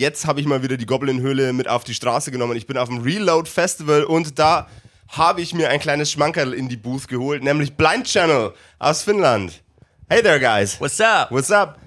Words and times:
Jetzt 0.00 0.26
habe 0.26 0.40
ich 0.40 0.46
mal 0.46 0.62
wieder 0.62 0.78
die 0.78 0.86
Goblin-Höhle 0.86 1.52
mit 1.52 1.68
auf 1.68 1.84
die 1.84 1.92
Straße 1.92 2.30
genommen. 2.30 2.56
Ich 2.56 2.66
bin 2.66 2.78
auf 2.78 2.88
dem 2.88 3.02
Reload 3.02 3.46
Festival 3.50 4.04
und 4.04 4.38
da 4.38 4.66
habe 5.08 5.42
ich 5.42 5.52
mir 5.52 5.68
ein 5.68 5.78
kleines 5.78 6.10
Schmankerl 6.10 6.54
in 6.54 6.70
die 6.70 6.78
Booth 6.78 7.06
geholt, 7.06 7.42
nämlich 7.44 7.74
Blind 7.76 8.06
Channel 8.06 8.54
aus 8.78 9.02
Finnland. 9.02 9.62
Hey 10.08 10.22
there, 10.22 10.40
guys. 10.40 10.80
What's 10.80 10.98
up? 11.02 11.30
What's 11.30 11.50
up? 11.50 11.78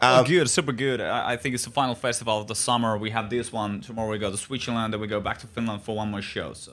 Oh, 0.00 0.20
Um, 0.20 0.24
good, 0.24 0.48
super 0.48 0.72
good. 0.72 0.98
I, 1.02 1.34
I 1.34 1.36
think 1.36 1.54
it's 1.54 1.64
the 1.64 1.70
final 1.70 1.94
festival 1.94 2.40
of 2.40 2.48
the 2.48 2.54
summer. 2.54 2.98
We 2.98 3.12
have 3.12 3.28
this 3.28 3.52
one 3.52 3.82
tomorrow. 3.82 4.10
We 4.10 4.18
go 4.18 4.30
to 4.30 4.38
Switzerland, 4.38 4.94
then 4.94 5.00
we 5.02 5.06
go 5.06 5.20
back 5.20 5.36
to 5.40 5.46
Finland 5.46 5.82
for 5.84 5.94
one 5.94 6.10
more 6.10 6.22
show. 6.22 6.54
So 6.54 6.72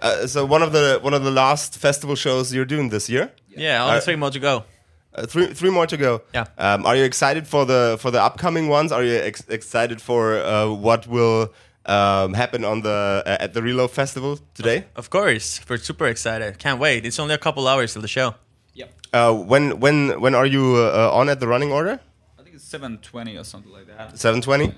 Uh, 0.00 0.28
so 0.28 0.44
one 0.46 0.62
of 0.62 0.70
the 0.72 1.00
one 1.02 1.14
of 1.16 1.24
the 1.24 1.32
last 1.32 1.78
festival 1.78 2.14
shows 2.14 2.52
you're 2.54 2.64
doing 2.76 2.90
this 2.90 3.08
year. 3.08 3.32
Yeah, 3.48 3.82
only 3.84 3.98
Uh, 3.98 4.00
three 4.04 4.16
more 4.16 4.30
to 4.30 4.38
go. 4.38 4.64
Uh, 5.14 5.26
three 5.26 5.46
three 5.54 5.70
more 5.70 5.86
to 5.86 5.96
go. 5.96 6.22
Yeah. 6.34 6.46
Um, 6.58 6.84
are 6.86 6.96
you 6.96 7.04
excited 7.04 7.46
for 7.46 7.64
the 7.66 7.96
for 8.00 8.10
the 8.10 8.20
upcoming 8.20 8.68
ones? 8.68 8.90
Are 8.92 9.04
you 9.04 9.14
ex- 9.16 9.48
excited 9.48 10.00
for 10.02 10.34
uh, 10.42 10.68
what 10.70 11.06
will 11.06 11.52
um, 11.86 12.34
happen 12.34 12.64
on 12.64 12.82
the 12.82 13.22
uh, 13.24 13.36
at 13.44 13.52
the 13.54 13.62
Reload 13.62 13.90
Festival 13.92 14.38
today? 14.54 14.84
Of 14.96 15.10
course, 15.10 15.60
we're 15.68 15.78
super 15.78 16.06
excited. 16.06 16.58
Can't 16.58 16.80
wait. 16.80 17.04
It's 17.06 17.18
only 17.20 17.34
a 17.34 17.38
couple 17.38 17.68
hours 17.68 17.92
till 17.92 18.02
the 18.02 18.08
show. 18.08 18.34
yep, 18.74 18.90
Uh, 19.12 19.32
when 19.32 19.78
when 19.80 20.20
when 20.20 20.34
are 20.34 20.46
you 20.46 20.74
uh, 20.76 21.10
on 21.20 21.28
at 21.28 21.38
the 21.38 21.46
running 21.46 21.70
order? 21.72 22.00
I 22.38 22.42
think 22.42 22.56
it's 22.56 22.64
seven 22.68 22.98
twenty 22.98 23.36
or 23.38 23.44
something 23.44 23.72
like 23.72 23.86
that. 23.86 24.18
Seven 24.18 24.40
twenty. 24.40 24.72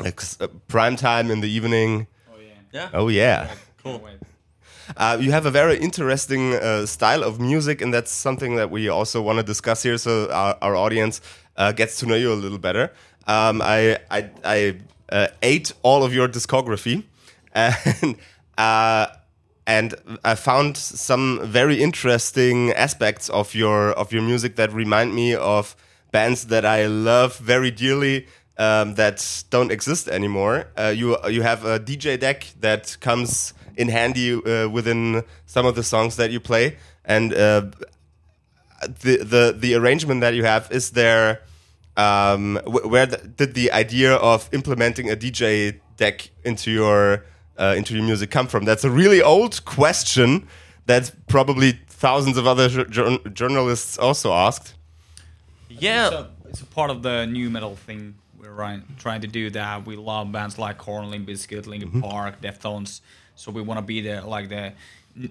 Uh, 0.00 0.46
prime 0.68 0.94
time 0.96 1.30
in 1.32 1.40
the 1.40 1.48
evening. 1.48 2.06
Oh 2.30 2.38
yeah. 2.38 2.52
Yeah. 2.72 2.90
Oh 3.00 3.08
yeah. 3.08 3.48
Cool. 3.82 4.00
Uh, 4.96 5.18
you 5.20 5.32
have 5.32 5.46
a 5.46 5.50
very 5.50 5.78
interesting 5.78 6.54
uh, 6.54 6.86
style 6.86 7.22
of 7.22 7.40
music, 7.40 7.80
and 7.80 7.92
that's 7.92 8.10
something 8.10 8.56
that 8.56 8.70
we 8.70 8.88
also 8.88 9.20
want 9.22 9.38
to 9.38 9.42
discuss 9.42 9.82
here, 9.82 9.98
so 9.98 10.30
our, 10.30 10.56
our 10.62 10.76
audience 10.76 11.20
uh, 11.56 11.72
gets 11.72 11.98
to 12.00 12.06
know 12.06 12.14
you 12.14 12.32
a 12.32 12.34
little 12.34 12.58
better. 12.58 12.92
Um, 13.26 13.60
I 13.62 13.98
I, 14.10 14.30
I 14.44 14.76
uh, 15.10 15.28
ate 15.42 15.72
all 15.82 16.04
of 16.04 16.14
your 16.14 16.28
discography, 16.28 17.04
and 17.54 18.16
uh, 18.56 19.06
and 19.66 19.94
I 20.24 20.34
found 20.36 20.76
some 20.76 21.40
very 21.42 21.82
interesting 21.82 22.72
aspects 22.72 23.28
of 23.28 23.54
your 23.54 23.92
of 23.92 24.12
your 24.12 24.22
music 24.22 24.56
that 24.56 24.72
remind 24.72 25.14
me 25.14 25.34
of 25.34 25.74
bands 26.12 26.46
that 26.46 26.64
I 26.64 26.86
love 26.86 27.38
very 27.38 27.70
dearly. 27.70 28.26
Um, 28.58 28.94
that 28.94 29.44
don't 29.50 29.70
exist 29.70 30.08
anymore. 30.08 30.68
Uh, 30.78 30.94
you 30.96 31.18
you 31.28 31.42
have 31.42 31.66
a 31.66 31.78
DJ 31.78 32.18
deck 32.18 32.54
that 32.60 32.96
comes 33.00 33.52
in 33.76 33.88
handy 33.88 34.32
uh, 34.32 34.68
within 34.68 35.22
some 35.46 35.66
of 35.66 35.74
the 35.74 35.82
songs 35.82 36.16
that 36.16 36.30
you 36.30 36.40
play, 36.40 36.76
and 37.04 37.32
uh, 37.32 37.62
the 39.02 39.18
the 39.18 39.54
the 39.58 39.74
arrangement 39.74 40.20
that 40.20 40.34
you 40.34 40.44
have 40.44 40.70
is 40.70 40.90
there. 40.90 41.42
Um, 41.98 42.56
wh- 42.66 42.90
where 42.90 43.06
the, 43.06 43.16
did 43.16 43.54
the 43.54 43.72
idea 43.72 44.16
of 44.16 44.50
implementing 44.52 45.10
a 45.10 45.16
DJ 45.16 45.80
deck 45.96 46.30
into 46.44 46.70
your 46.70 47.24
uh, 47.58 47.74
into 47.76 47.94
your 47.94 48.04
music 48.04 48.30
come 48.30 48.48
from? 48.48 48.64
That's 48.64 48.84
a 48.84 48.90
really 48.90 49.22
old 49.22 49.64
question 49.64 50.46
that 50.86 51.10
probably 51.26 51.78
thousands 51.88 52.36
of 52.36 52.46
other 52.46 52.68
jour- 52.68 53.18
journalists 53.32 53.98
also 53.98 54.32
asked. 54.32 54.74
Yeah. 55.68 56.10
So 56.10 56.26
it's 56.48 56.60
a 56.60 56.66
part 56.66 56.90
of 56.90 57.02
the 57.02 57.26
nu 57.26 57.50
metal 57.50 57.76
thing. 57.76 58.16
We're 58.38 58.82
trying 58.98 59.20
to 59.22 59.26
do 59.26 59.50
that. 59.50 59.86
We 59.86 59.96
love 59.96 60.30
bands 60.30 60.58
like 60.58 60.78
Korn, 60.78 61.10
Limp 61.10 61.28
Bizkit, 61.28 61.66
Linkin 61.66 62.00
Park, 62.00 62.40
Deftones. 62.40 63.00
So 63.36 63.52
we 63.52 63.62
want 63.62 63.78
to 63.78 63.82
be 63.82 64.00
the 64.00 64.22
like 64.22 64.48
the 64.48 64.72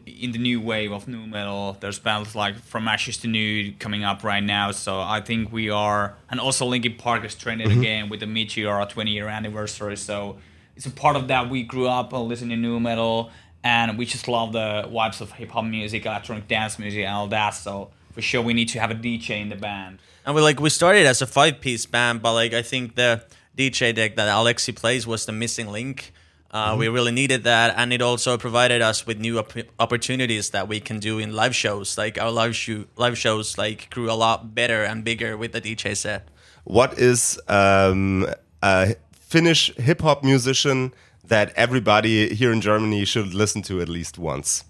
in 0.05 0.31
the 0.31 0.39
new 0.39 0.59
wave 0.61 0.91
of 0.91 1.07
nu 1.07 1.27
metal. 1.27 1.77
There's 1.79 1.99
bands 1.99 2.35
like 2.35 2.55
From 2.55 2.87
Ashes 2.87 3.17
to 3.17 3.27
New 3.27 3.73
coming 3.73 4.03
up 4.03 4.23
right 4.23 4.43
now. 4.43 4.71
So 4.71 4.99
I 4.99 5.21
think 5.21 5.51
we 5.51 5.69
are, 5.69 6.15
and 6.29 6.39
also 6.39 6.65
Linkin 6.65 6.95
Park 6.95 7.23
is 7.23 7.35
trending 7.35 7.71
again 7.71 8.09
with 8.09 8.19
the 8.19 8.25
Meteora 8.25 8.89
20 8.89 9.11
year 9.11 9.27
anniversary. 9.27 9.97
So 9.97 10.37
it's 10.75 10.85
a 10.85 10.91
part 10.91 11.15
of 11.15 11.27
that. 11.27 11.49
We 11.49 11.63
grew 11.63 11.87
up 11.87 12.13
uh, 12.13 12.21
listening 12.21 12.57
to 12.57 12.61
nu 12.61 12.79
metal, 12.79 13.29
and 13.63 13.97
we 13.97 14.05
just 14.05 14.27
love 14.27 14.53
the 14.53 14.89
vibes 14.91 15.21
of 15.21 15.31
hip 15.33 15.51
hop 15.51 15.65
music, 15.65 16.05
electronic 16.05 16.47
dance 16.47 16.79
music, 16.79 17.01
and 17.01 17.13
all 17.13 17.27
that. 17.27 17.51
So 17.51 17.91
for 18.11 18.21
sure, 18.21 18.41
we 18.41 18.53
need 18.53 18.69
to 18.69 18.79
have 18.79 18.91
a 18.91 18.95
DJ 18.95 19.41
in 19.41 19.49
the 19.49 19.55
band. 19.55 19.99
And 20.25 20.35
we 20.35 20.41
like 20.41 20.59
we 20.59 20.69
started 20.69 21.05
as 21.05 21.21
a 21.21 21.27
five 21.27 21.61
piece 21.61 21.85
band, 21.85 22.21
but 22.21 22.33
like 22.33 22.53
I 22.53 22.63
think 22.63 22.95
the 22.95 23.23
DJ 23.55 23.93
deck 23.93 24.15
that 24.15 24.27
Aleksi 24.27 24.75
plays 24.75 25.05
was 25.05 25.25
the 25.25 25.31
missing 25.31 25.67
link. 25.67 26.11
Uh, 26.55 26.75
We 26.79 26.87
really 26.87 27.11
needed 27.11 27.43
that, 27.43 27.73
and 27.75 27.91
it 27.91 28.01
also 28.01 28.37
provided 28.37 28.81
us 28.81 29.05
with 29.07 29.19
new 29.19 29.37
op- 29.39 29.67
opportunities 29.77 30.49
that 30.51 30.67
we 30.69 30.79
can 30.79 30.99
do 30.99 31.19
in 31.19 31.33
live 31.33 31.53
shows. 31.53 31.97
Like 31.97 32.15
our 32.21 32.31
live 32.31 32.55
show, 32.55 32.85
live 32.95 33.17
shows, 33.17 33.57
like 33.57 33.89
grew 33.89 34.09
a 34.09 34.15
lot 34.25 34.55
better 34.55 34.83
and 34.89 35.03
bigger 35.03 35.35
with 35.37 35.51
the 35.51 35.59
DJ 35.61 35.95
set. 35.95 36.21
What 36.63 36.97
is 36.97 37.39
um, 37.49 38.25
a 38.61 38.95
Finnish 39.11 39.61
hip 39.75 40.01
hop 40.01 40.23
musician 40.23 40.93
that 41.27 41.51
everybody 41.57 42.33
here 42.35 42.53
in 42.53 42.61
Germany 42.61 43.03
should 43.05 43.33
listen 43.33 43.61
to 43.63 43.81
at 43.81 43.89
least 43.89 44.17
once? 44.17 44.63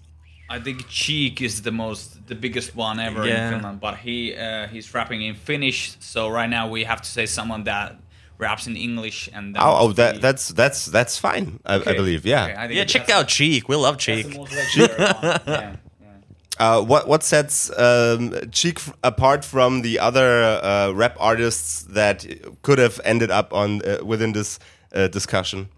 I 0.48 0.58
think 0.60 0.88
Cheek 0.88 1.40
is 1.40 1.62
the 1.62 1.70
most, 1.72 2.26
the 2.26 2.34
biggest 2.34 2.74
one 2.76 2.98
ever 3.00 3.26
Yeah. 3.26 3.46
in 3.46 3.52
Finland. 3.54 3.80
But 3.80 3.94
he 4.04 4.34
uh, 4.34 4.66
he's 4.72 4.92
rapping 4.94 5.22
in 5.22 5.34
Finnish, 5.36 5.96
so 6.00 6.28
right 6.28 6.50
now 6.50 6.68
we 6.68 6.84
have 6.84 7.00
to 7.00 7.10
say 7.16 7.26
someone 7.26 7.64
that 7.64 7.88
raps 8.38 8.66
in 8.66 8.76
English 8.76 9.28
and. 9.32 9.54
Then 9.54 9.62
Oh, 9.62 9.76
oh 9.80 9.92
that 9.92 10.14
he- 10.14 10.20
that's 10.20 10.48
that's 10.48 10.86
that's 10.86 11.18
fine. 11.18 11.60
I, 11.66 11.74
I 11.76 11.94
believe. 11.94 12.24
Yeah. 12.26 12.44
okay, 12.44 12.54
I 12.54 12.66
Yeah, 12.68 12.84
check 12.84 13.08
out 13.10 13.28
Cheek. 13.28 13.68
We 13.68 13.76
love 13.76 13.96
Cheek. 13.98 14.26
the 14.28 14.38
most 14.38 14.52
legendary 14.52 14.98
one. 15.12 15.40
Yeah, 15.46 15.76
yeah. 15.76 15.76
Uh, 16.58 16.80
what 16.80 17.06
what 17.06 17.22
sets 17.22 17.70
um, 17.78 18.32
Cheek 18.50 18.78
f- 18.78 18.92
apart 19.02 19.44
from 19.44 19.82
the 19.82 19.98
other 19.98 20.42
uh, 20.62 20.90
rap 20.92 21.14
artists 21.20 21.82
that 21.94 22.24
could 22.62 22.78
have 22.78 22.98
ended 23.04 23.30
up 23.30 23.52
on 23.52 23.82
uh, 23.82 23.98
within 24.04 24.32
this 24.32 24.58
uh, 24.94 25.06
discussion? 25.08 25.68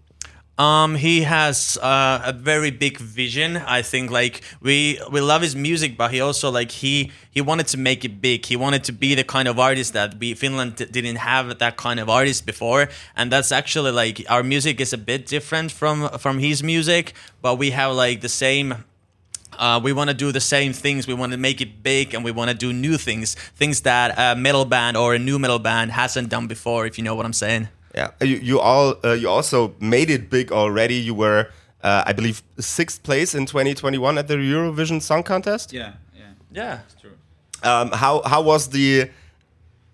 Um, 0.59 0.95
he 0.95 1.21
has 1.21 1.77
uh, 1.81 2.21
a 2.25 2.33
very 2.33 2.69
big 2.69 2.97
vision. 2.97 3.55
I 3.55 3.81
think 3.81 4.11
like 4.11 4.41
we 4.61 4.99
we 5.09 5.21
love 5.21 5.41
his 5.41 5.55
music, 5.55 5.95
but 5.95 6.11
he 6.11 6.19
also 6.19 6.51
like 6.51 6.71
he 6.71 7.13
he 7.31 7.39
wanted 7.39 7.67
to 7.67 7.77
make 7.77 8.03
it 8.03 8.19
big. 8.21 8.45
He 8.45 8.57
wanted 8.57 8.83
to 8.83 8.91
be 8.91 9.15
the 9.15 9.23
kind 9.23 9.47
of 9.47 9.57
artist 9.57 9.93
that 9.93 10.19
we 10.19 10.33
Finland 10.33 10.75
d- 10.75 10.83
didn't 10.83 11.15
have 11.15 11.59
that 11.59 11.77
kind 11.77 11.97
of 11.97 12.09
artist 12.09 12.45
before, 12.45 12.89
and 13.15 13.31
that's 13.31 13.53
actually 13.53 13.91
like 13.91 14.25
our 14.29 14.43
music 14.43 14.81
is 14.81 14.91
a 14.91 14.97
bit 14.97 15.25
different 15.27 15.71
from 15.71 16.09
from 16.19 16.39
his 16.39 16.61
music, 16.61 17.13
but 17.41 17.57
we 17.57 17.71
have 17.71 17.93
like 17.93 18.19
the 18.19 18.27
same 18.29 18.83
uh, 19.57 19.79
we 19.81 19.93
want 19.93 20.09
to 20.09 20.13
do 20.13 20.33
the 20.33 20.41
same 20.41 20.73
things. 20.73 21.07
We 21.07 21.13
want 21.13 21.31
to 21.31 21.37
make 21.37 21.61
it 21.61 21.83
big, 21.83 22.13
and 22.13 22.21
we 22.21 22.31
want 22.31 22.51
to 22.51 22.57
do 22.57 22.73
new 22.73 22.97
things, 22.97 23.35
things 23.55 23.81
that 23.81 24.13
a 24.17 24.35
metal 24.35 24.65
band 24.65 24.97
or 24.97 25.13
a 25.13 25.19
nu 25.19 25.39
metal 25.39 25.59
band 25.59 25.91
hasn't 25.91 26.27
done 26.27 26.47
before. 26.47 26.85
If 26.85 26.97
you 26.97 27.03
know 27.05 27.15
what 27.15 27.25
I'm 27.25 27.39
saying. 27.45 27.69
Yeah. 27.95 28.11
You, 28.21 28.37
you 28.37 28.59
all 28.59 28.95
uh, 29.03 29.13
you 29.13 29.29
also 29.29 29.73
made 29.79 30.09
it 30.09 30.29
big 30.29 30.51
already. 30.51 30.95
You 30.95 31.13
were, 31.15 31.47
uh, 31.83 32.03
I 32.05 32.13
believe, 32.13 32.43
sixth 32.59 33.01
place 33.03 33.33
in 33.33 33.45
2021 33.45 34.17
at 34.17 34.27
the 34.27 34.35
Eurovision 34.35 35.01
Song 35.01 35.23
Contest. 35.23 35.73
Yeah, 35.73 35.93
yeah, 36.15 36.23
Yeah. 36.51 36.79
it's 36.85 37.01
true. 37.01 37.11
Um, 37.63 37.91
how 37.91 38.21
how 38.25 38.41
was 38.41 38.69
the 38.69 39.09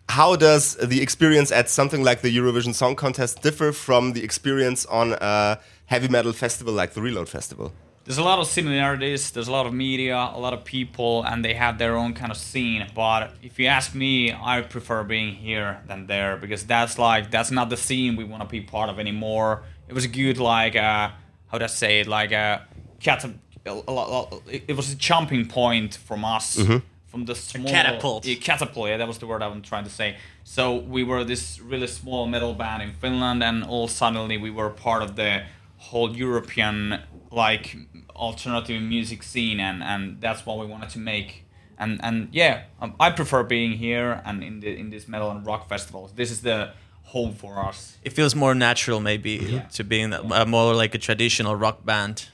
how 0.10 0.36
does 0.36 0.76
the 0.76 1.02
experience 1.02 1.52
at 1.52 1.70
something 1.70 2.04
like 2.04 2.22
the 2.22 2.30
Eurovision 2.38 2.74
Song 2.76 2.96
Contest 2.96 3.42
differ 3.42 3.72
from 3.72 4.14
the 4.14 4.24
experience 4.24 4.86
on 4.86 5.14
a 5.14 5.58
heavy 5.86 6.08
metal 6.08 6.34
festival 6.34 6.74
like 6.74 6.94
the 6.94 7.02
Reload 7.02 7.28
Festival? 7.30 7.72
There's 8.06 8.20
a 8.20 8.24
lot 8.24 8.38
of 8.38 8.46
similarities. 8.46 9.32
There's 9.32 9.48
a 9.48 9.52
lot 9.52 9.66
of 9.66 9.74
media, 9.74 10.16
a 10.16 10.40
lot 10.40 10.54
of 10.54 10.64
people, 10.64 11.24
and 11.24 11.44
they 11.44 11.56
have 11.56 11.80
their 11.80 11.96
own 11.96 12.14
kind 12.14 12.32
of 12.32 12.38
scene. 12.38 12.86
But 12.94 13.34
if 13.42 13.58
you 13.58 13.66
ask 13.66 13.96
me, 13.96 14.32
I 14.32 14.62
prefer 14.62 15.04
being 15.04 15.34
here 15.34 15.82
than 15.88 16.06
there 16.06 16.38
because 16.38 16.68
that's 16.68 17.00
like 17.00 17.32
that's 17.32 17.50
not 17.50 17.72
the 17.72 17.78
scene 17.78 18.16
we 18.16 18.24
want 18.24 18.44
to 18.44 18.48
be 18.48 18.62
part 18.62 18.92
of 18.92 19.00
anymore. 19.00 19.64
It 19.88 19.94
was 19.94 20.06
a 20.06 20.08
good 20.08 20.38
like 20.38 20.76
uh, 20.76 21.10
how 21.48 21.58
do 21.58 21.64
I 21.64 21.68
say 21.68 22.02
it 22.02 22.08
like 22.08 22.32
a 22.32 22.68
cat. 23.00 23.26
A, 23.26 23.72
a, 23.72 23.92
a, 23.92 24.38
it 24.52 24.66
it 24.68 24.78
was 24.78 24.92
a 24.92 24.96
jumping 24.96 25.48
point 25.48 25.96
from 25.96 26.24
us. 26.24 26.60
From 27.08 27.26
the 27.26 27.34
small 27.34 27.68
catapult. 27.68 28.26
Yeah, 28.26 28.36
catapult. 28.36 28.90
Yeah, 28.90 28.98
that 28.98 29.08
was 29.08 29.18
the 29.18 29.26
word 29.26 29.42
I 29.42 29.48
was 29.48 29.62
trying 29.64 29.86
to 29.86 29.90
say. 29.90 30.18
So 30.44 30.76
we 30.76 31.04
were 31.04 31.24
this 31.24 31.60
really 31.60 31.88
small 31.88 32.28
metal 32.28 32.54
band 32.54 32.84
in 32.84 32.92
Finland, 32.92 33.42
and 33.42 33.64
all 33.64 33.88
suddenly 33.88 34.38
we 34.38 34.52
were 34.52 34.70
part 34.70 35.02
of 35.02 35.16
the 35.16 35.44
whole 35.78 36.16
European 36.16 37.02
like 37.32 37.76
alternative 38.16 38.82
music 38.82 39.24
scene, 39.24 39.60
and 39.60 39.84
and 39.84 40.22
that's 40.22 40.46
what 40.46 40.58
we 40.60 40.66
wanted 40.66 40.90
to 40.92 41.00
make. 41.00 41.46
And 41.78 42.00
and 42.04 42.30
yeah, 42.32 42.64
um, 42.82 42.96
I 43.00 43.12
prefer 43.12 43.44
being 43.44 43.74
here 43.74 44.22
and 44.26 44.44
in 44.44 44.60
the 44.62 44.78
in 44.78 44.90
this 44.90 45.08
metal 45.08 45.30
and 45.32 45.46
rock 45.46 45.68
festivals. 45.68 46.14
This 46.14 46.32
is 46.32 46.42
the 46.42 46.72
home 47.04 47.34
for 47.34 47.60
us. 47.60 47.98
It 48.04 48.14
feels 48.14 48.36
more 48.36 48.56
natural, 48.56 49.00
maybe, 49.00 49.62
to 49.74 49.84
being 49.84 50.14
uh, 50.14 50.46
more 50.46 50.74
like 50.74 50.96
a 50.96 50.98
traditional 50.98 51.56
rock 51.56 51.86
band. 51.86 52.30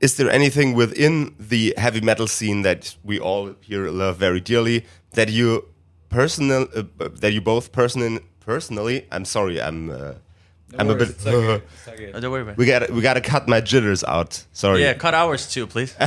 Is 0.00 0.16
there 0.16 0.30
anything 0.30 0.74
within 0.74 1.34
the 1.38 1.74
heavy 1.76 2.00
metal 2.00 2.26
scene 2.26 2.62
that 2.62 2.96
we 3.04 3.20
all 3.20 3.54
here 3.60 3.88
love 3.88 4.16
very 4.16 4.40
dearly 4.40 4.84
that 5.12 5.28
you 5.28 5.68
personal 6.08 6.66
uh, 6.74 6.82
that 7.20 7.32
you 7.32 7.40
both 7.40 7.70
person 7.72 8.20
personally? 8.40 9.06
I'm 9.12 9.24
sorry, 9.24 9.60
I'm 9.60 9.90
uh, 9.90 10.14
I'm 10.78 10.90
a 10.90 10.94
bit. 10.94 11.26
Uh, 11.26 11.60
don't 12.20 12.30
worry 12.30 12.42
about 12.42 12.52
it. 12.52 12.58
we 12.58 12.66
got 12.66 12.90
we 12.90 13.00
got 13.02 13.14
to 13.14 13.20
cut 13.20 13.48
my 13.48 13.60
jitters 13.60 14.04
out. 14.04 14.44
Sorry. 14.52 14.82
Yeah, 14.82 14.94
cut 14.94 15.14
ours 15.14 15.50
too, 15.50 15.66
please. 15.66 15.94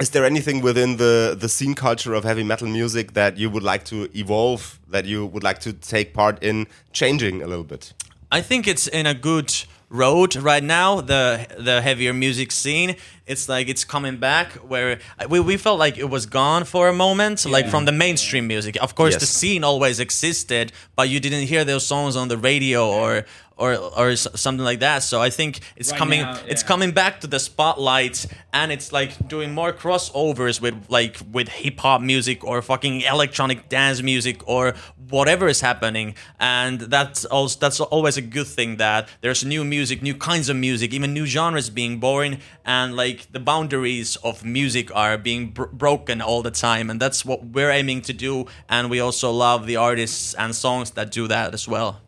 Is 0.00 0.10
there 0.10 0.24
anything 0.24 0.60
within 0.60 0.96
the 0.96 1.36
the 1.38 1.48
scene 1.48 1.74
culture 1.74 2.14
of 2.14 2.24
heavy 2.24 2.42
metal 2.42 2.66
music 2.66 3.12
that 3.14 3.36
you 3.38 3.48
would 3.48 3.62
like 3.62 3.84
to 3.84 4.08
evolve? 4.18 4.80
That 4.88 5.04
you 5.04 5.24
would 5.26 5.44
like 5.44 5.60
to 5.60 5.72
take 5.72 6.14
part 6.14 6.42
in 6.42 6.66
changing 6.92 7.42
a 7.42 7.46
little 7.46 7.64
bit? 7.64 7.92
I 8.34 8.40
think 8.40 8.66
it's 8.66 8.88
in 8.88 9.06
a 9.06 9.14
good 9.14 9.54
road 9.88 10.34
right 10.34 10.64
now. 10.78 11.00
The 11.00 11.46
the 11.68 11.80
heavier 11.80 12.12
music 12.12 12.50
scene, 12.50 12.96
it's 13.26 13.48
like 13.48 13.68
it's 13.68 13.84
coming 13.84 14.16
back. 14.16 14.48
Where 14.70 14.98
we, 15.28 15.38
we 15.38 15.56
felt 15.56 15.78
like 15.78 15.96
it 15.98 16.10
was 16.10 16.26
gone 16.26 16.64
for 16.64 16.88
a 16.88 16.92
moment, 16.92 17.46
like 17.46 17.68
from 17.68 17.84
the 17.84 17.92
mainstream 17.92 18.46
music. 18.48 18.74
Of 18.82 18.96
course, 18.96 19.14
the 19.20 19.26
scene 19.26 19.62
always 19.62 20.00
existed, 20.00 20.72
but 20.96 21.08
you 21.08 21.20
didn't 21.20 21.46
hear 21.46 21.64
those 21.64 21.86
songs 21.86 22.16
on 22.16 22.26
the 22.26 22.36
radio 22.36 22.80
or 22.90 23.24
or 23.56 23.74
or 23.76 24.16
something 24.16 24.64
like 24.64 24.80
that. 24.80 25.02
So 25.02 25.20
I 25.20 25.30
think 25.30 25.60
it's 25.76 25.90
Right 25.90 25.98
coming 25.98 26.20
now, 26.22 26.40
it's 26.46 26.62
coming 26.62 26.92
back 26.92 27.20
to 27.20 27.26
the 27.26 27.38
spotlight, 27.38 28.26
and 28.52 28.72
it's 28.72 28.92
like 28.92 29.28
doing 29.28 29.52
more 29.52 29.72
crossovers 29.72 30.60
with 30.60 30.74
like 30.88 31.18
with 31.30 31.48
hip 31.48 31.80
hop 31.80 32.00
music 32.00 32.44
or 32.44 32.60
fucking 32.62 33.02
electronic 33.02 33.68
dance 33.68 34.02
music 34.02 34.46
or 34.48 34.74
whatever 35.10 35.46
is 35.48 35.60
happening, 35.60 36.14
and 36.40 36.80
that's 36.80 37.24
also 37.26 37.58
that's 37.58 37.80
always 37.80 38.16
a 38.16 38.22
good 38.22 38.46
thing 38.46 38.76
that 38.78 39.08
there's 39.20 39.44
new 39.44 39.64
music, 39.64 40.02
new 40.02 40.14
kinds 40.14 40.48
of 40.48 40.56
music, 40.56 40.92
even 40.92 41.12
new 41.14 41.26
genres 41.26 41.70
being 41.70 42.00
born, 42.00 42.38
and 42.64 42.96
like 42.96 43.30
the 43.32 43.40
boundaries 43.40 44.16
of 44.16 44.44
music 44.44 44.94
are 44.94 45.16
being 45.16 45.50
br- 45.50 45.66
broken 45.66 46.20
all 46.20 46.42
the 46.42 46.50
time, 46.50 46.90
and 46.90 47.00
that's 47.00 47.24
what 47.24 47.44
we're 47.44 47.70
aiming 47.70 48.02
to 48.02 48.12
do, 48.12 48.46
and 48.68 48.90
we 48.90 48.98
also 48.98 49.30
love 49.30 49.66
the 49.66 49.76
artists 49.76 50.34
and 50.34 50.54
songs 50.56 50.92
that 50.92 51.12
do 51.12 51.28
that 51.28 51.54
as 51.54 51.68
well. 51.68 52.00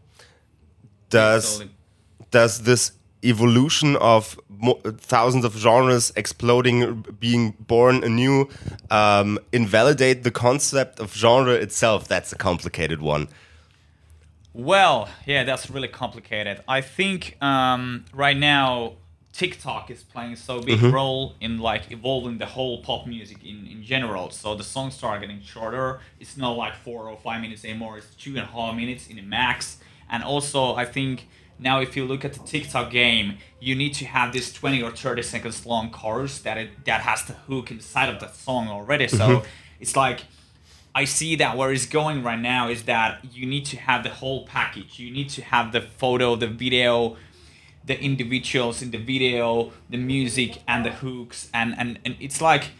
Does 1.10 1.64
does 2.30 2.62
this 2.62 2.92
evolution 3.22 3.96
of 3.96 4.38
mo- 4.48 4.80
thousands 4.98 5.44
of 5.44 5.56
genres 5.56 6.12
exploding, 6.16 7.04
being 7.18 7.52
born 7.60 8.04
anew, 8.04 8.48
um, 8.90 9.38
invalidate 9.52 10.22
the 10.22 10.30
concept 10.30 11.00
of 11.00 11.14
genre 11.14 11.54
itself? 11.54 12.08
That's 12.08 12.32
a 12.32 12.36
complicated 12.36 13.00
one. 13.00 13.28
Well, 14.52 15.08
yeah, 15.26 15.44
that's 15.44 15.70
really 15.70 15.88
complicated. 15.88 16.62
I 16.66 16.80
think 16.80 17.36
um, 17.42 18.06
right 18.14 18.36
now 18.36 18.94
TikTok 19.36 19.90
is 19.90 20.02
playing 20.02 20.36
so 20.36 20.62
big 20.62 20.80
role 20.82 21.34
in 21.42 21.58
like 21.58 21.92
evolving 21.92 22.38
the 22.38 22.46
whole 22.46 22.82
pop 22.82 23.06
music 23.06 23.44
in, 23.44 23.66
in 23.66 23.82
general. 23.82 24.30
So 24.30 24.54
the 24.54 24.64
songs 24.64 24.94
start 24.94 25.20
getting 25.20 25.42
shorter. 25.42 26.00
It's 26.18 26.38
not 26.38 26.52
like 26.56 26.74
four 26.74 27.10
or 27.10 27.18
five 27.18 27.42
minutes 27.42 27.62
anymore. 27.62 27.98
It's 27.98 28.14
two 28.14 28.30
and 28.30 28.38
a 28.38 28.46
half 28.46 28.74
minutes 28.74 29.08
in 29.08 29.18
a 29.18 29.22
max. 29.22 29.76
And 30.08 30.22
also, 30.22 30.74
I 30.74 30.84
think 30.84 31.28
now 31.58 31.80
if 31.80 31.96
you 31.96 32.04
look 32.04 32.24
at 32.24 32.34
the 32.34 32.40
TikTok 32.40 32.90
game, 32.90 33.38
you 33.60 33.74
need 33.74 33.94
to 33.94 34.04
have 34.04 34.32
this 34.32 34.52
20 34.52 34.82
or 34.82 34.90
30 34.90 35.22
seconds 35.22 35.66
long 35.66 35.90
chorus 35.90 36.38
that 36.40 36.58
it 36.58 36.84
that 36.84 37.00
has 37.02 37.24
the 37.24 37.32
hook 37.32 37.70
inside 37.70 38.08
of 38.08 38.20
the 38.20 38.28
song 38.28 38.68
already. 38.68 39.08
So 39.08 39.28
mm-hmm. 39.28 39.46
it's 39.80 39.96
like 39.96 40.24
I 40.94 41.04
see 41.04 41.36
that 41.36 41.56
where 41.56 41.72
it's 41.72 41.86
going 41.86 42.22
right 42.22 42.40
now 42.40 42.68
is 42.68 42.84
that 42.84 43.22
you 43.30 43.44
need 43.44 43.66
to 43.66 43.76
have 43.76 44.02
the 44.02 44.08
whole 44.08 44.46
package. 44.46 44.98
You 44.98 45.10
need 45.10 45.28
to 45.30 45.42
have 45.42 45.72
the 45.72 45.82
photo, 45.82 46.36
the 46.36 46.46
video, 46.46 47.16
the 47.84 48.00
individuals 48.00 48.80
in 48.80 48.90
the 48.90 48.98
video, 48.98 49.72
the 49.90 49.98
music, 49.98 50.62
and 50.66 50.86
the 50.86 50.92
hooks, 50.92 51.50
and 51.52 51.74
and, 51.78 51.98
and 52.04 52.16
it's 52.18 52.40
like 52.40 52.70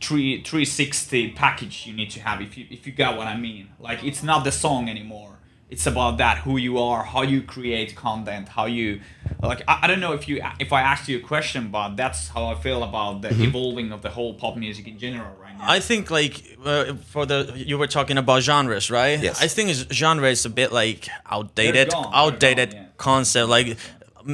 three 0.00 0.42
360 0.42 1.30
package 1.32 1.86
you 1.86 1.92
need 1.92 2.10
to 2.10 2.20
have 2.20 2.40
if 2.40 2.58
you 2.58 2.66
if 2.70 2.86
you 2.86 2.92
got 2.92 3.16
what 3.16 3.26
I 3.26 3.36
mean. 3.36 3.68
Like 3.78 4.02
it's 4.02 4.22
not 4.22 4.44
the 4.44 4.52
song 4.52 4.88
anymore. 4.88 5.38
It's 5.72 5.86
about 5.86 6.18
that 6.18 6.36
who 6.44 6.58
you 6.58 6.78
are, 6.78 7.02
how 7.02 7.22
you 7.22 7.40
create 7.54 7.96
content, 7.96 8.46
how 8.56 8.66
you 8.66 9.00
like. 9.40 9.62
I, 9.66 9.74
I 9.82 9.86
don't 9.86 10.00
know 10.00 10.12
if 10.12 10.28
you 10.28 10.34
if 10.60 10.70
I 10.70 10.82
asked 10.82 11.08
you 11.08 11.16
a 11.16 11.20
question, 11.32 11.70
but 11.70 11.96
that's 11.96 12.28
how 12.28 12.44
I 12.52 12.56
feel 12.56 12.82
about 12.82 13.22
the 13.22 13.30
evolving 13.42 13.90
of 13.90 14.02
the 14.02 14.10
whole 14.10 14.34
pop 14.34 14.54
music 14.58 14.86
in 14.86 14.98
general 14.98 15.34
right 15.40 15.56
now. 15.56 15.64
I 15.76 15.80
think 15.80 16.10
like 16.10 16.34
uh, 16.62 16.92
for 17.12 17.24
the 17.24 17.54
you 17.56 17.78
were 17.78 17.86
talking 17.86 18.18
about 18.18 18.42
genres, 18.42 18.90
right? 18.90 19.18
Yes. 19.18 19.40
I 19.40 19.48
think 19.48 19.70
genre 19.90 20.28
is 20.28 20.44
a 20.44 20.50
bit 20.50 20.72
like 20.72 21.08
outdated, 21.30 21.90
gone, 21.90 22.10
outdated 22.12 22.72
gone, 22.72 22.82
yeah. 22.82 22.88
concept. 22.98 23.48
Like, 23.48 23.78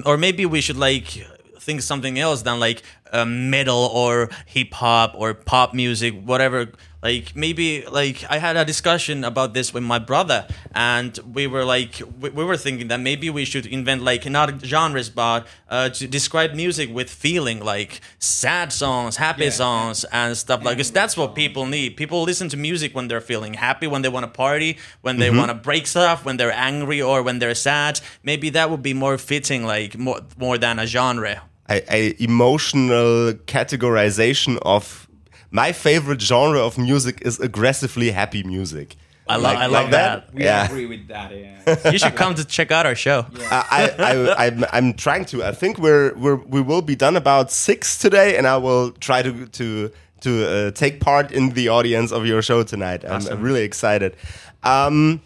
or 0.05 0.17
maybe 0.17 0.45
we 0.45 0.61
should 0.61 0.77
like 0.77 1.25
think 1.61 1.83
something 1.83 2.19
else 2.19 2.43
than 2.43 2.59
like 2.59 2.83
uh, 3.13 3.25
metal 3.25 3.91
or 3.95 4.29
hip 4.47 4.73
hop 4.75 5.15
or 5.15 5.35
pop 5.35 5.73
music, 5.73 6.21
whatever. 6.25 6.73
Like 7.01 7.37
maybe 7.37 7.85
like 7.87 8.25
I 8.29 8.39
had 8.39 8.57
a 8.57 8.65
discussion 8.65 9.23
about 9.23 9.55
this 9.55 9.73
with 9.73 9.85
my 9.85 10.01
brother, 10.01 10.49
and 10.75 11.17
we 11.33 11.47
were 11.47 11.65
like 11.65 12.03
we, 12.21 12.31
we 12.31 12.43
were 12.45 12.57
thinking 12.57 12.89
that 12.89 12.99
maybe 12.99 13.31
we 13.31 13.45
should 13.45 13.67
invent 13.67 14.03
like 14.03 14.29
not 14.29 14.65
genres, 14.65 15.09
but 15.09 15.47
uh, 15.71 15.91
to 15.91 16.09
describe 16.09 16.55
music 16.55 16.93
with 16.93 17.09
feeling, 17.09 17.61
like 17.61 18.01
sad 18.19 18.73
songs, 18.73 19.17
happy 19.17 19.45
Yeah. 19.45 19.51
songs, 19.51 20.05
and 20.11 20.37
stuff 20.37 20.65
like 20.65 20.79
this. 20.79 20.91
That's 20.91 21.17
what 21.17 21.37
people 21.37 21.67
need. 21.67 21.97
People 21.97 22.23
listen 22.25 22.49
to 22.49 22.57
music 22.57 22.97
when 22.97 23.07
they're 23.07 23.21
feeling 23.21 23.55
happy, 23.55 23.87
when 23.87 24.03
they 24.03 24.09
want 24.09 24.25
to 24.25 24.33
party, 24.33 24.77
when 25.03 25.19
they 25.19 25.31
want 25.31 25.51
to 25.51 25.55
break 25.55 25.87
stuff, 25.87 26.25
when 26.25 26.37
they're 26.37 26.51
angry 26.53 27.01
or 27.01 27.23
when 27.23 27.39
they're 27.39 27.55
sad. 27.55 28.01
Maybe 28.25 28.51
that 28.51 28.71
would 28.71 28.83
be 28.83 28.93
more 28.93 29.19
fitting, 29.19 29.65
like 29.65 29.97
more 29.97 30.21
more 30.37 30.59
than 30.59 30.81
a 30.81 30.87
genre. 30.87 31.43
a, 31.71 31.79
a 31.95 32.15
emotional 32.23 33.35
categorization 33.47 34.59
of 34.63 35.08
my 35.51 35.73
favorite 35.73 36.21
genre 36.21 36.61
of 36.61 36.79
music 36.79 37.21
is 37.23 37.41
aggressively 37.41 38.11
happy 38.11 38.43
music. 38.43 38.97
I, 39.31 39.37
lo- 39.37 39.51
I 39.51 39.67
love 39.67 39.91
that. 39.91 40.33
we 40.33 40.45
yeah. 40.45 40.65
agree 40.65 40.87
with 40.87 41.09
that. 41.09 41.31
Yeah. 41.37 41.91
You 41.93 41.99
should 41.99 42.17
come 42.17 42.35
to 42.35 42.45
check 42.47 42.71
out 42.71 42.87
our 42.87 42.95
show. 42.95 43.27
I, 43.51 43.91
I, 43.99 44.47
I'm, 44.47 44.65
I'm 44.73 44.95
trying 44.95 45.27
to. 45.27 45.45
I 45.45 45.53
think 45.53 45.79
we're, 45.79 46.15
we're 46.15 46.37
we 46.37 46.63
will 46.63 46.81
be 46.81 46.97
done 46.97 47.15
about 47.15 47.53
six 47.53 47.99
today, 47.99 48.39
and 48.39 48.47
I 48.47 48.57
will 48.57 48.93
try 48.93 49.21
to 49.23 49.47
to 49.47 49.91
to 50.23 50.49
uh, 50.49 50.71
take 50.71 51.01
part 51.01 51.31
in 51.31 51.51
the 51.51 51.69
audience 51.69 52.11
of 52.11 52.25
your 52.27 52.41
show 52.41 52.63
tonight. 52.63 53.05
I'm 53.05 53.13
Awesome. 53.17 53.43
really 53.43 53.65
excited. 53.65 54.17
Um, 54.63 55.21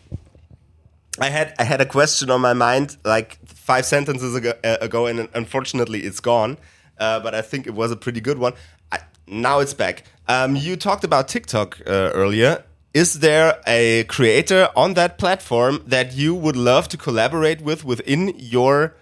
I 1.21 1.29
had 1.31 1.55
I 1.61 1.65
had 1.65 1.81
a 1.81 1.87
question 1.87 2.29
on 2.31 2.41
my 2.41 2.55
mind 2.55 2.97
like 3.05 3.39
five 3.47 3.87
sentences 3.87 4.35
ago, 4.35 4.53
uh, 4.65 4.79
ago 4.81 5.07
and 5.07 5.29
unfortunately 5.35 6.01
it's 6.01 6.21
gone. 6.21 6.59
Uh, 6.99 7.21
but 7.21 7.35
I 7.35 7.43
think 7.43 7.67
it 7.67 7.75
was 7.75 7.91
a 7.93 7.97
pretty 7.97 8.21
good 8.21 8.39
one. 8.39 8.53
I, 8.91 8.99
now 9.27 9.61
it's 9.61 9.75
back. 9.75 10.05
Um, 10.29 10.57
you 10.57 10.77
talked 10.77 11.05
about 11.05 11.29
TikTok 11.29 11.81
uh, 11.87 11.91
earlier. 12.15 12.65
Is 12.95 13.21
there 13.21 13.61
a 13.67 14.05
creator 14.05 14.69
on 14.77 14.95
that 14.95 15.19
platform 15.19 15.83
that 15.87 16.15
you 16.15 16.35
would 16.35 16.57
love 16.57 16.89
to 16.89 16.97
collaborate 16.97 17.63
with 17.63 17.85
within 17.85 18.35
your 18.37 18.95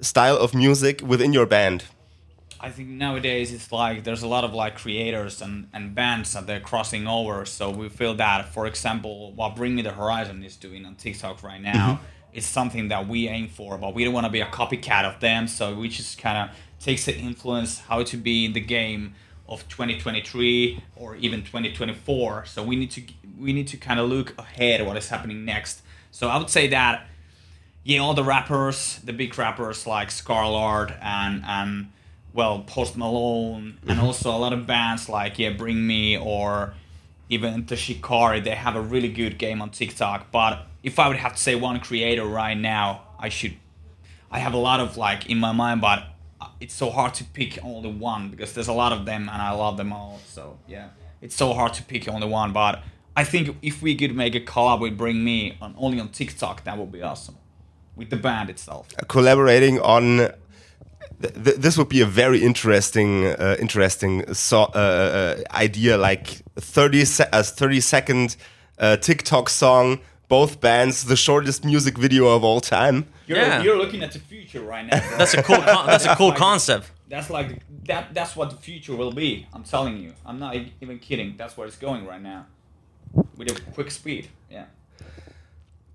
style 0.00 0.36
of 0.36 0.54
music 0.54 1.00
within 1.02 1.32
your 1.32 1.46
band? 1.46 1.84
I 2.62 2.68
think 2.70 2.90
nowadays 2.90 3.52
it's 3.52 3.72
like 3.72 4.04
there's 4.04 4.22
a 4.22 4.28
lot 4.28 4.44
of 4.44 4.52
like 4.52 4.76
creators 4.76 5.40
and, 5.40 5.68
and 5.72 5.94
bands 5.94 6.34
that 6.34 6.46
they're 6.46 6.60
crossing 6.60 7.06
over. 7.06 7.46
So 7.46 7.70
we 7.70 7.88
feel 7.88 8.14
that, 8.16 8.52
for 8.52 8.66
example, 8.66 9.32
what 9.32 9.56
Bring 9.56 9.74
Me 9.74 9.82
the 9.82 9.92
Horizon 9.92 10.44
is 10.44 10.56
doing 10.56 10.84
on 10.84 10.94
TikTok 10.96 11.42
right 11.42 11.60
now, 11.60 12.00
it's 12.34 12.46
something 12.46 12.88
that 12.88 13.08
we 13.08 13.28
aim 13.28 13.48
for, 13.48 13.78
but 13.78 13.94
we 13.94 14.04
don't 14.04 14.12
want 14.12 14.26
to 14.26 14.30
be 14.30 14.42
a 14.42 14.46
copycat 14.46 15.04
of 15.04 15.20
them. 15.20 15.48
So 15.48 15.74
we 15.74 15.88
just 15.88 16.18
kind 16.18 16.50
of 16.50 16.56
takes 16.78 17.06
the 17.06 17.16
influence 17.16 17.78
how 17.78 18.02
to 18.02 18.16
be 18.18 18.44
in 18.44 18.52
the 18.52 18.60
game 18.60 19.14
of 19.50 19.68
2023 19.68 20.82
or 20.96 21.16
even 21.16 21.42
2024. 21.42 22.46
So 22.46 22.62
we 22.62 22.76
need 22.76 22.90
to 22.92 23.02
we 23.38 23.52
need 23.52 23.66
to 23.68 23.76
kind 23.76 23.98
of 23.98 24.08
look 24.08 24.38
ahead 24.38 24.86
what 24.86 24.96
is 24.96 25.08
happening 25.08 25.44
next. 25.44 25.82
So 26.12 26.28
I 26.28 26.38
would 26.38 26.50
say 26.50 26.68
that 26.68 27.06
yeah, 27.82 27.98
all 28.00 28.14
the 28.14 28.24
rappers, 28.24 29.00
the 29.02 29.12
big 29.12 29.36
rappers 29.36 29.86
like 29.86 30.08
Scarlxrd 30.08 30.96
and 31.02 31.42
and 31.46 31.92
well 32.32 32.60
Post 32.60 32.96
Malone, 32.96 33.78
and 33.82 33.98
mm-hmm. 33.98 34.06
also 34.06 34.30
a 34.30 34.38
lot 34.38 34.52
of 34.52 34.66
bands 34.66 35.08
like 35.08 35.38
yeah 35.38 35.50
Bring 35.50 35.86
Me 35.86 36.16
or 36.16 36.74
even 37.28 37.54
Enter 37.54 37.76
Shikari, 37.76 38.40
they 38.40 38.50
have 38.50 38.76
a 38.76 38.80
really 38.80 39.08
good 39.08 39.38
game 39.38 39.62
on 39.62 39.70
TikTok. 39.70 40.30
But 40.30 40.66
if 40.82 40.98
I 40.98 41.08
would 41.08 41.16
have 41.16 41.34
to 41.34 41.40
say 41.40 41.54
one 41.54 41.78
creator 41.80 42.24
right 42.24 42.56
now, 42.56 43.02
I 43.18 43.28
should. 43.28 43.54
I 44.32 44.38
have 44.38 44.54
a 44.54 44.58
lot 44.58 44.78
of 44.78 44.96
like 44.96 45.28
in 45.28 45.38
my 45.38 45.52
mind, 45.52 45.80
but 45.80 46.04
it's 46.60 46.74
so 46.74 46.90
hard 46.90 47.14
to 47.14 47.24
pick 47.24 47.58
only 47.64 47.90
one 47.92 48.28
because 48.30 48.52
there's 48.54 48.68
a 48.68 48.72
lot 48.72 48.92
of 48.92 49.04
them 49.04 49.28
and 49.32 49.42
I 49.42 49.50
love 49.52 49.76
them 49.76 49.92
all. 49.92 50.20
So 50.26 50.58
yeah, 50.68 50.88
it's 51.20 51.34
so 51.36 51.52
hard 51.52 51.74
to 51.74 51.82
pick 51.82 52.08
only 52.08 52.26
one. 52.28 52.52
But 52.52 52.82
I 53.16 53.24
think 53.24 53.56
if 53.62 53.82
we 53.82 53.94
could 53.94 54.14
make 54.14 54.34
a 54.34 54.40
collab 54.40 54.80
with 54.80 54.96
Bring 54.96 55.22
Me 55.24 55.56
on 55.60 55.74
only 55.78 56.00
on 56.00 56.08
TikTok, 56.08 56.64
that 56.64 56.78
would 56.78 56.92
be 56.92 57.02
awesome 57.02 57.36
with 57.96 58.10
the 58.10 58.16
band 58.16 58.48
itself. 58.50 58.88
collaborating 59.08 59.80
on 59.80 60.16
th- 61.20 61.34
th- 61.44 61.56
this 61.56 61.76
would 61.76 61.88
be 61.88 62.00
a 62.00 62.06
very 62.06 62.42
interesting 62.42 63.26
uh, 63.26 63.56
interesting 63.60 64.32
so, 64.32 64.62
uh, 64.74 64.78
uh, 64.78 65.36
idea 65.54 65.98
like 65.98 66.26
30 66.56 67.04
se- 67.04 67.28
uh, 67.32 67.42
30 67.42 67.80
second 67.80 68.36
uh, 68.78 68.96
TikTok 68.96 69.48
song. 69.48 70.00
Both 70.28 70.60
bands, 70.60 71.04
the 71.04 71.16
shortest 71.16 71.64
music 71.64 71.98
video 71.98 72.28
of 72.28 72.44
all 72.44 72.60
time. 72.60 73.06
You're, 73.30 73.38
Yeah. 73.38 73.62
you're 73.64 73.78
looking 73.78 74.02
at 74.02 74.12
the 74.12 74.18
future 74.18 74.60
right 74.74 74.84
now. 74.90 74.98
bro. 75.08 75.18
That's 75.18 75.34
a 75.34 75.42
cool. 75.42 75.62
Con- 75.62 75.86
that's 75.86 76.06
a 76.06 76.16
cool 76.16 76.28
like- 76.30 76.38
concept. 76.38 76.86
That's 77.08 77.30
like 77.30 77.48
that. 77.90 78.04
That's 78.14 78.34
what 78.38 78.48
the 78.50 78.56
future 78.56 78.94
will 79.00 79.12
be. 79.12 79.46
I'm 79.54 79.62
telling 79.74 79.96
you. 80.04 80.10
I'm 80.28 80.38
not 80.44 80.52
even 80.82 80.98
kidding. 80.98 81.36
That's 81.40 81.54
where 81.56 81.66
it's 81.68 81.76
going 81.88 82.02
right 82.12 82.22
now, 82.32 82.40
with 83.36 83.48
a 83.50 83.54
quick 83.76 83.90
speed. 83.90 84.24
Yeah. 84.50 84.64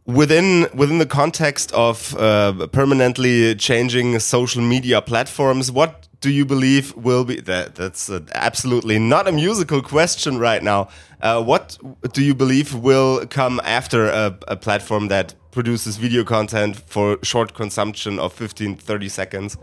within 0.06 0.68
within 0.74 0.98
the 1.00 1.06
context 1.06 1.72
of 1.74 2.15
uh, 2.18 2.68
permanently 2.72 3.56
changing 3.56 4.20
social 4.20 4.62
media 4.62 5.01
platforms, 5.01 5.72
what 5.72 6.08
do 6.25 6.32
you 6.32 6.44
believe 6.44 6.96
will 6.96 7.24
be 7.24 7.39
that? 7.41 7.75
That's 7.75 8.10
uh, 8.10 8.20
absolutely 8.34 8.98
not 8.98 9.27
a 9.27 9.32
musical 9.32 9.84
question 9.84 10.39
right 10.39 10.63
now. 10.63 10.88
Uh, 11.22 11.44
what 11.44 11.77
do 12.13 12.24
you 12.24 12.34
believe 12.34 12.74
will 12.74 13.27
come 13.27 13.62
after 13.63 14.08
a, 14.08 14.36
a 14.48 14.55
platform 14.55 15.08
that 15.10 15.36
produces 15.51 15.98
video 15.98 16.24
content 16.24 16.77
for 16.88 17.20
short 17.22 17.53
consumption 17.53 18.17
of 18.17 18.34
15 18.34 18.75
30 18.75 19.08
seconds 19.08 19.58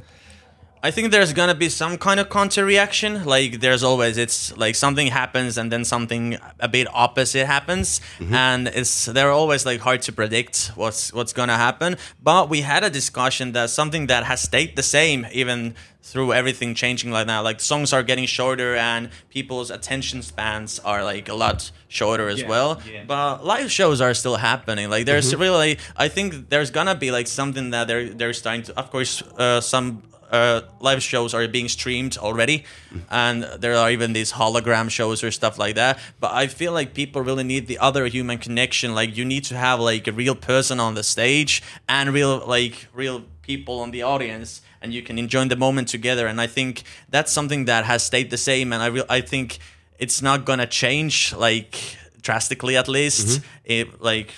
I 0.84 0.90
think 0.90 1.12
there's 1.12 1.32
gonna 1.32 1.54
be 1.54 1.68
some 1.68 1.96
kind 1.96 2.18
of 2.18 2.28
counter 2.28 2.64
reaction. 2.64 3.24
Like 3.24 3.60
there's 3.60 3.84
always, 3.84 4.18
it's 4.18 4.56
like 4.56 4.74
something 4.74 5.06
happens 5.06 5.56
and 5.56 5.70
then 5.70 5.84
something 5.84 6.38
a 6.58 6.66
bit 6.68 6.88
opposite 6.92 7.46
happens, 7.46 8.00
and 8.32 8.66
it's 8.66 9.04
they're 9.06 9.30
always 9.30 9.64
like 9.64 9.80
hard 9.80 10.02
to 10.02 10.12
predict 10.12 10.72
what's 10.74 11.12
what's 11.12 11.32
gonna 11.32 11.56
happen. 11.56 11.96
But 12.20 12.48
we 12.48 12.62
had 12.62 12.82
a 12.82 12.90
discussion 12.90 13.52
that 13.52 13.70
something 13.70 14.08
that 14.08 14.24
has 14.24 14.40
stayed 14.42 14.74
the 14.74 14.82
same 14.82 15.24
even 15.32 15.74
through 16.02 16.32
everything 16.32 16.74
changing 16.74 17.12
like 17.12 17.28
now. 17.28 17.42
Like 17.42 17.60
songs 17.60 17.92
are 17.92 18.02
getting 18.02 18.26
shorter 18.26 18.74
and 18.74 19.08
people's 19.30 19.70
attention 19.70 20.20
spans 20.22 20.80
are 20.80 21.04
like 21.04 21.28
a 21.28 21.34
lot 21.34 21.70
shorter 21.86 22.28
as 22.28 22.40
Yeah, 22.42 22.48
well. 22.48 22.80
yeah. 22.92 23.04
But 23.06 23.44
live 23.46 23.70
shows 23.70 24.00
are 24.00 24.14
still 24.14 24.34
happening. 24.36 24.90
Like 24.90 25.06
there's 25.06 25.32
really, 25.36 25.78
I 25.96 26.08
think 26.08 26.48
there's 26.50 26.72
gonna 26.72 26.96
be 26.96 27.12
like 27.12 27.28
something 27.28 27.70
that 27.70 27.86
they're 27.86 28.08
they're 28.08 28.32
starting 28.34 28.64
to. 28.64 28.76
Of 28.76 28.90
course, 28.90 29.22
uh, 29.38 29.60
some 29.60 30.02
uh, 30.32 30.62
live 30.80 31.02
shows 31.02 31.34
are 31.34 31.46
being 31.46 31.68
streamed 31.68 32.16
already, 32.16 32.64
and 33.10 33.44
there 33.60 33.76
are 33.76 33.90
even 33.90 34.14
these 34.14 34.32
hologram 34.32 34.88
shows 34.90 35.22
or 35.22 35.30
stuff 35.30 35.58
like 35.58 35.74
that. 35.74 35.98
But 36.20 36.32
I 36.32 36.46
feel 36.46 36.72
like 36.72 36.94
people 36.94 37.20
really 37.22 37.44
need 37.44 37.66
the 37.66 37.78
other 37.78 38.06
human 38.06 38.38
connection. 38.38 38.94
Like 38.94 39.14
you 39.16 39.24
need 39.26 39.44
to 39.44 39.56
have 39.56 39.78
like 39.78 40.08
a 40.08 40.12
real 40.12 40.34
person 40.34 40.80
on 40.80 40.94
the 40.94 41.02
stage 41.02 41.62
and 41.88 42.12
real 42.14 42.42
like 42.46 42.86
real 42.94 43.24
people 43.42 43.80
on 43.80 43.90
the 43.90 44.02
audience, 44.02 44.62
and 44.80 44.94
you 44.94 45.02
can 45.02 45.18
enjoy 45.18 45.44
the 45.44 45.56
moment 45.56 45.88
together. 45.88 46.26
And 46.26 46.40
I 46.40 46.46
think 46.46 46.82
that's 47.10 47.30
something 47.30 47.66
that 47.66 47.84
has 47.84 48.02
stayed 48.02 48.30
the 48.30 48.38
same. 48.38 48.72
And 48.72 48.82
I 48.82 48.86
real 48.86 49.06
I 49.10 49.20
think 49.20 49.58
it's 49.98 50.22
not 50.22 50.46
gonna 50.46 50.66
change 50.66 51.34
like 51.34 51.76
drastically 52.22 52.76
at 52.78 52.88
least. 52.88 53.42
It 53.64 54.00
like, 54.00 54.32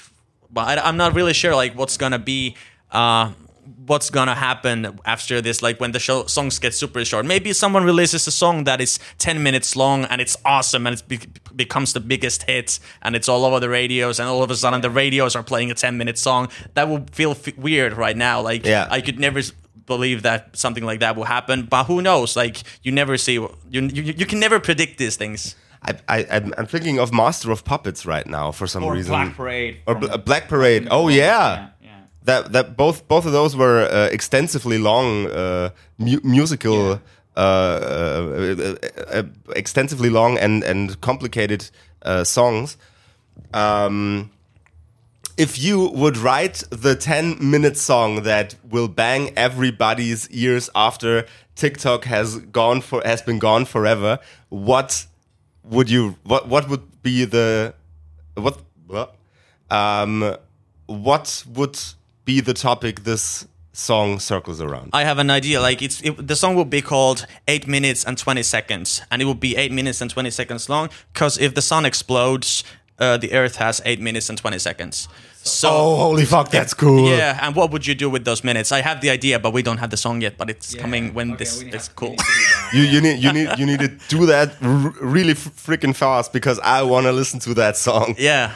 but 0.51 0.79
I, 0.79 0.89
I'm 0.89 0.97
not 0.97 1.15
really 1.15 1.35
sure 1.35 1.55
like 1.55 1.75
what's 1.79 1.97
gonna 1.97 2.19
be. 2.19 2.57
Uh, 2.91 3.33
what's 3.87 4.11
gonna 4.11 4.35
happen 4.35 4.99
after 5.05 5.41
this 5.41 5.63
like 5.63 5.81
when 5.81 5.93
the 5.93 5.99
show 5.99 6.27
songs 6.27 6.59
get 6.59 6.73
super 6.75 7.05
short 7.05 7.25
maybe 7.27 7.53
someone 7.53 7.85
releases 7.85 8.27
a 8.27 8.31
song 8.31 8.65
that 8.65 8.81
is 8.81 8.99
10 9.19 9.43
minutes 9.43 9.77
long 9.77 10.05
and 10.07 10.21
it's 10.21 10.37
awesome 10.45 10.87
and 10.87 10.97
it 10.99 11.09
be- 11.09 11.19
becomes 11.55 11.93
the 11.93 12.01
biggest 12.01 12.43
hit 12.45 12.79
and 13.03 13.15
it's 13.17 13.29
all 13.29 13.45
over 13.45 13.61
the 13.61 13.69
radios 13.69 14.19
and 14.21 14.29
all 14.29 14.43
of 14.43 14.51
a 14.51 14.57
sudden 14.57 14.81
the 14.81 14.91
radios 14.91 15.37
are 15.37 15.43
playing 15.43 15.71
a 15.71 15.75
10 15.75 15.97
minute 15.99 16.19
song 16.19 16.49
that 16.75 16.89
would 16.89 17.11
feel 17.11 17.33
f- 17.33 17.57
weird 17.59 17.93
right 17.95 18.17
now 18.17 18.41
like 18.41 18.65
Yeah. 18.67 18.87
i 18.91 19.01
could 19.01 19.19
never 19.19 19.41
believe 19.87 20.23
that 20.23 20.57
something 20.57 20.85
like 20.85 21.01
that 21.01 21.15
will 21.17 21.25
happen 21.25 21.65
but 21.67 21.85
who 21.85 22.01
knows 22.01 22.37
like 22.37 22.63
you 22.83 22.91
never 22.93 23.17
see 23.19 23.35
you 23.35 23.51
you, 23.71 23.83
you 23.91 24.27
can 24.27 24.41
never 24.41 24.59
predict 24.61 24.99
these 24.99 25.17
things 25.17 25.57
I, 25.87 25.93
I 26.09 26.27
I'm, 26.31 26.55
I'm 26.57 26.67
thinking 26.67 26.99
of 26.99 27.13
master 27.13 27.51
of 27.53 27.63
puppets 27.63 28.07
right 28.07 28.27
now 28.27 28.51
for 28.53 28.67
some 28.67 28.83
Or 28.85 28.95
reason 28.95 29.11
Black 29.13 29.35
Parade. 29.37 29.81
or 29.87 29.95
Bl- 29.95 30.17
Black 30.25 30.49
Parade 30.49 30.89
oh 30.91 31.09
yeah 31.09 31.17
Yeah. 31.17 31.57
yeah. 31.57 31.69
That 32.25 32.53
that 32.53 32.77
both 32.77 33.07
both 33.09 33.27
of 33.27 33.33
those 33.33 33.57
were 33.57 33.83
uh, 33.83 34.09
extensively 34.11 34.79
long 34.79 35.27
uh, 35.27 35.71
mu- 35.99 36.21
musical 36.23 37.01
uh, 37.37 37.41
uh, 37.41 38.55
uh, 38.59 38.77
uh, 39.13 39.23
extensively 39.57 40.11
long 40.11 40.39
and 40.39 40.65
and 40.65 41.01
complicated 41.01 41.71
uh, 42.03 42.25
songs. 42.25 42.77
Um, 43.53 44.31
if 45.37 45.59
you 45.59 45.89
would 45.89 46.17
write 46.17 46.63
the 46.71 46.95
10 46.95 47.39
minute 47.51 47.77
song 47.77 48.23
that 48.23 48.55
will 48.71 48.87
bang 48.87 49.33
everybody's 49.37 50.31
ears 50.31 50.71
after 50.75 51.27
TikTok 51.57 52.05
has 52.05 52.39
gone 52.39 52.81
for 52.81 53.03
has 53.05 53.21
been 53.23 53.41
gone 53.41 53.65
forever 53.65 54.21
what 54.49 55.07
would 55.65 55.91
you 55.91 56.17
what 56.23 56.49
what 56.49 56.69
would 56.69 57.03
be 57.03 57.25
the 57.25 57.75
what 58.35 58.59
what 58.87 59.17
um 59.71 60.37
what 60.87 61.45
would 61.53 61.79
be 62.25 62.41
the 62.41 62.55
topic 62.55 63.05
this 63.05 63.47
song 63.73 64.21
circles 64.21 64.61
around 64.61 64.91
I 64.93 65.03
have 65.05 65.19
an 65.19 65.31
idea. 65.31 65.61
Like 65.61 65.83
it's 65.83 66.01
it, 66.03 66.27
the 66.29 66.37
song 66.37 66.55
will 66.55 66.65
be 66.65 66.81
called 66.83 67.27
eight 67.49 67.67
minutes 67.67 68.05
and 68.05 68.17
twenty 68.17 68.43
seconds, 68.43 69.03
and 69.11 69.21
it 69.21 69.25
will 69.25 69.35
be 69.35 69.57
eight 69.57 69.73
minutes 69.73 70.01
and 70.01 70.11
twenty 70.11 70.31
seconds 70.31 70.69
long. 70.69 70.91
Because 71.13 71.39
if 71.39 71.55
the 71.55 71.63
sun 71.63 71.85
explodes, 71.85 72.63
uh, 73.01 73.17
the 73.17 73.33
Earth 73.33 73.57
has 73.57 73.83
eight 73.85 74.01
minutes 74.01 74.29
and 74.29 74.39
twenty 74.39 74.59
seconds. 74.61 75.09
So 75.47 75.69
oh 75.71 75.97
holy 75.97 76.25
fuck 76.25 76.49
that's 76.51 76.73
cool 76.73 77.11
yeah, 77.11 77.39
and 77.43 77.55
what 77.55 77.71
would 77.73 77.87
you 77.87 77.95
do 77.95 78.09
with 78.09 78.25
those 78.25 78.43
minutes? 78.45 78.73
I 78.73 78.81
have 78.81 79.01
the 79.03 79.11
idea, 79.11 79.39
but 79.39 79.53
we 79.53 79.63
don't 79.63 79.77
have 79.79 79.91
the 79.91 79.97
song 79.99 80.23
yet. 80.23 80.39
But 80.39 80.49
it's 80.49 80.73
Yeah. 80.75 80.81
coming 80.81 81.13
when 81.13 81.33
Okay, 81.33 81.39
this 81.45 81.63
we 81.63 81.71
is 81.71 81.89
cool. 81.89 82.11
need 82.11 82.19
to 82.19 82.25
do 82.25 82.33
that. 82.33 82.71
you 82.75 82.83
you 82.83 83.01
need 83.03 83.19
you 83.25 83.33
need 83.33 83.59
you 83.59 83.67
need 83.67 83.81
to 83.81 83.89
do 84.09 84.27
that 84.27 84.55
r- 84.63 84.95
really 85.03 85.35
freaking 85.35 85.95
fast 85.95 86.33
because 86.33 86.59
I 86.61 86.83
want 86.83 87.05
to 87.07 87.13
listen 87.13 87.41
to 87.41 87.55
that 87.55 87.77
song 87.77 88.15
Yeah. 88.19 88.53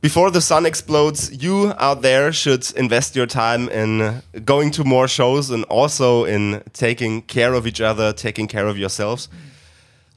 Before 0.00 0.30
the 0.30 0.40
sun 0.40 0.64
explodes, 0.64 1.42
you 1.42 1.72
out 1.78 2.02
there 2.02 2.32
should 2.32 2.70
invest 2.76 3.16
your 3.16 3.26
time 3.26 3.68
in 3.68 4.22
going 4.44 4.70
to 4.72 4.84
more 4.84 5.08
shows 5.08 5.50
and 5.50 5.64
also 5.64 6.24
in 6.24 6.62
taking 6.72 7.22
care 7.22 7.52
of 7.54 7.66
each 7.66 7.80
other, 7.80 8.12
taking 8.12 8.46
care 8.46 8.68
of 8.68 8.78
yourselves, 8.78 9.28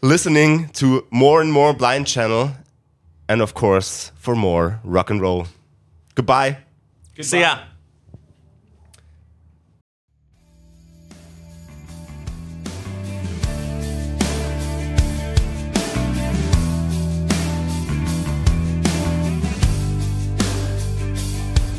listening 0.01 0.69
to 0.69 1.05
more 1.09 1.41
and 1.41 1.51
more 1.51 1.73
Blind 1.73 2.05
Channel, 2.05 2.51
and 3.27 3.41
of 3.41 3.53
course, 3.53 4.11
for 4.17 4.35
more 4.35 4.79
rock 4.83 5.09
and 5.09 5.19
roll. 5.21 5.47
Goodbye. 6.13 6.57
See 7.19 7.39
ya. 7.39 7.59